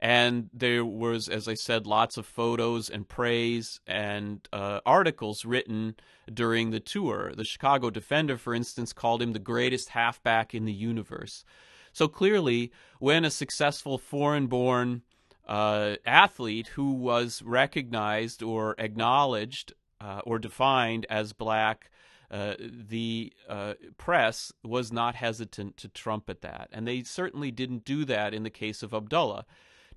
And 0.00 0.50
there 0.52 0.84
was, 0.84 1.28
as 1.28 1.46
I 1.46 1.54
said, 1.54 1.86
lots 1.86 2.16
of 2.16 2.26
photos 2.26 2.90
and 2.90 3.08
praise 3.08 3.78
and 3.86 4.46
uh, 4.52 4.80
articles 4.84 5.44
written 5.44 5.94
during 6.32 6.70
the 6.70 6.80
tour. 6.80 7.32
The 7.36 7.44
Chicago 7.44 7.88
Defender, 7.88 8.36
for 8.36 8.52
instance, 8.52 8.92
called 8.92 9.22
him 9.22 9.32
the 9.32 9.38
greatest 9.38 9.90
halfback 9.90 10.54
in 10.54 10.64
the 10.64 10.72
universe. 10.72 11.44
So 11.92 12.08
clearly, 12.08 12.72
when 12.98 13.24
a 13.24 13.30
successful 13.30 13.96
foreign 13.96 14.48
born 14.48 15.02
uh, 15.46 15.96
athlete 16.04 16.68
who 16.68 16.92
was 16.92 17.40
recognized 17.44 18.42
or 18.42 18.74
acknowledged 18.78 19.72
uh, 20.00 20.20
or 20.24 20.40
defined 20.40 21.06
as 21.10 21.32
black 21.32 21.91
uh, 22.32 22.54
the 22.58 23.32
uh, 23.46 23.74
press 23.98 24.52
was 24.64 24.90
not 24.90 25.14
hesitant 25.14 25.76
to 25.76 25.88
trumpet 25.88 26.40
that. 26.40 26.70
And 26.72 26.88
they 26.88 27.02
certainly 27.02 27.50
didn't 27.50 27.84
do 27.84 28.06
that 28.06 28.32
in 28.32 28.42
the 28.42 28.50
case 28.50 28.82
of 28.82 28.94
Abdullah. 28.94 29.44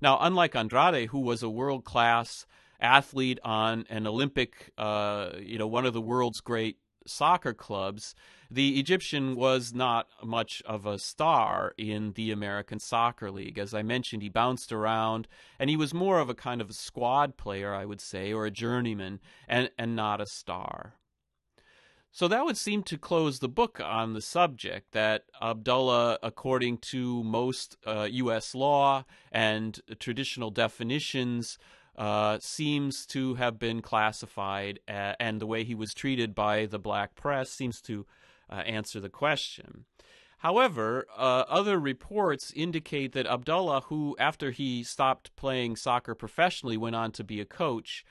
Now, 0.02 0.18
unlike 0.20 0.54
Andrade, 0.54 1.08
who 1.08 1.20
was 1.20 1.42
a 1.42 1.48
world 1.48 1.84
class 1.84 2.46
athlete 2.78 3.38
on 3.42 3.86
an 3.88 4.06
Olympic, 4.06 4.70
uh, 4.76 5.30
you 5.40 5.58
know, 5.58 5.66
one 5.66 5.86
of 5.86 5.94
the 5.94 6.00
world's 6.02 6.42
great 6.42 6.76
soccer 7.06 7.54
clubs, 7.54 8.14
the 8.50 8.78
Egyptian 8.78 9.34
was 9.34 9.72
not 9.72 10.06
much 10.22 10.62
of 10.66 10.84
a 10.84 10.98
star 10.98 11.72
in 11.78 12.12
the 12.12 12.30
American 12.30 12.78
Soccer 12.78 13.30
League. 13.30 13.58
As 13.58 13.72
I 13.72 13.82
mentioned, 13.82 14.22
he 14.22 14.28
bounced 14.28 14.72
around 14.72 15.26
and 15.58 15.70
he 15.70 15.76
was 15.76 15.94
more 15.94 16.20
of 16.20 16.28
a 16.28 16.34
kind 16.34 16.60
of 16.60 16.68
a 16.68 16.74
squad 16.74 17.38
player, 17.38 17.74
I 17.74 17.86
would 17.86 18.00
say, 18.00 18.32
or 18.32 18.44
a 18.44 18.50
journeyman, 18.50 19.20
and, 19.48 19.70
and 19.78 19.96
not 19.96 20.20
a 20.20 20.26
star. 20.26 20.94
So 22.16 22.28
that 22.28 22.46
would 22.46 22.56
seem 22.56 22.82
to 22.84 22.96
close 22.96 23.40
the 23.40 23.48
book 23.48 23.78
on 23.78 24.14
the 24.14 24.22
subject 24.22 24.92
that 24.92 25.24
Abdullah, 25.42 26.18
according 26.22 26.78
to 26.78 27.22
most 27.22 27.76
uh, 27.86 28.08
U.S. 28.10 28.54
law 28.54 29.04
and 29.30 29.78
traditional 30.00 30.50
definitions, 30.50 31.58
uh, 31.94 32.38
seems 32.40 33.04
to 33.08 33.34
have 33.34 33.58
been 33.58 33.82
classified, 33.82 34.80
uh, 34.88 35.12
and 35.20 35.42
the 35.42 35.46
way 35.46 35.62
he 35.62 35.74
was 35.74 35.92
treated 35.92 36.34
by 36.34 36.64
the 36.64 36.78
black 36.78 37.16
press 37.16 37.50
seems 37.50 37.82
to 37.82 38.06
uh, 38.48 38.62
answer 38.64 38.98
the 38.98 39.10
question. 39.10 39.84
However, 40.38 41.04
uh, 41.18 41.44
other 41.50 41.78
reports 41.78 42.50
indicate 42.56 43.12
that 43.12 43.26
Abdullah, 43.26 43.82
who 43.88 44.16
after 44.18 44.52
he 44.52 44.82
stopped 44.82 45.36
playing 45.36 45.76
soccer 45.76 46.14
professionally 46.14 46.78
went 46.78 46.96
on 46.96 47.12
to 47.12 47.22
be 47.22 47.42
a 47.42 47.44
coach, 47.44 48.06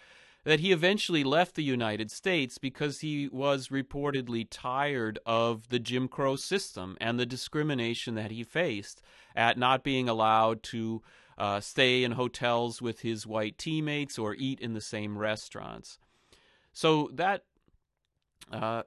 that 0.46 0.60
he 0.60 0.72
eventually 0.72 1.24
left 1.24 1.56
the 1.56 1.64
United 1.64 2.10
States 2.10 2.58
because 2.58 3.00
he 3.00 3.28
was 3.28 3.68
reportedly 3.70 4.48
tired 4.50 5.20
of 5.26 5.70
the 5.70 5.80
Jim 5.80 6.08
Crow 6.08 6.36
system 6.36 6.96
and 7.02 7.20
the 7.20 7.26
discrimination 7.26 8.16
that 8.16 8.32
he 8.32 8.44
faced 8.44 9.02
at 9.36 9.58
not 9.58 9.84
being 9.84 10.08
allowed 10.08 10.64
to 10.64 11.02
uh, 11.38 11.60
stay 11.60 12.04
in 12.04 12.14
hotels 12.14 12.82
with 12.82 13.02
his 13.02 13.28
white 13.28 13.58
teammates 13.58 14.18
or 14.18 14.36
eat 14.36 14.60
in 14.60 14.74
the 14.74 14.82
same 14.82 15.18
restaurants. 15.18 15.98
So 16.72 17.10
that, 17.14 17.44
uh, 18.52 18.84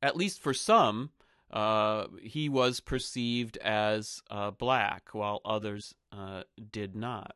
at 0.00 0.16
least 0.16 0.40
for 0.40 0.54
some, 0.54 1.10
uh, 1.50 2.06
he 2.22 2.48
was 2.48 2.78
perceived 2.78 3.56
as 3.58 4.22
uh, 4.30 4.52
black, 4.52 5.08
while 5.12 5.40
others 5.44 5.94
uh, 6.12 6.42
did 6.70 6.94
not. 6.94 7.34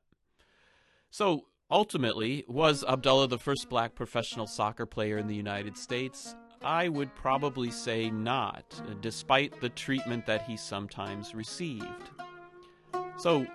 So 1.10 1.46
Ultimately, 1.72 2.44
was 2.48 2.84
Abdullah 2.84 3.28
the 3.28 3.38
first 3.38 3.70
black 3.70 3.94
professional 3.94 4.46
soccer 4.46 4.84
player 4.84 5.16
in 5.16 5.26
the 5.26 5.34
United 5.34 5.78
States? 5.78 6.36
I 6.62 6.90
would 6.90 7.14
probably 7.14 7.70
say 7.70 8.10
not, 8.10 8.78
despite 9.00 9.58
the 9.58 9.70
treatment 9.70 10.26
that 10.26 10.42
he 10.42 10.58
sometimes 10.58 11.34
received. 11.34 12.10
So, 13.16 13.46